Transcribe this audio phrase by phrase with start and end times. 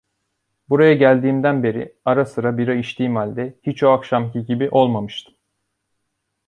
[0.69, 5.35] Buraya geldiğimden beri ara sıra bira içtiğim halde hiç o akşamki gibi olmamıştım.